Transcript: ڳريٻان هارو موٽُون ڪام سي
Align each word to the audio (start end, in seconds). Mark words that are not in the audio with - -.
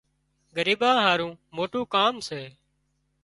ڳريٻان 0.55 0.95
هارو 1.05 1.29
موٽُون 1.55 1.83
ڪام 1.93 2.13
سي 2.27 2.41